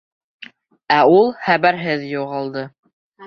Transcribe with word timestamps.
Ә 0.95 0.97
ул 1.17 1.29
хәбәрһеҙ 1.49 2.09
юғалды. 2.15 2.65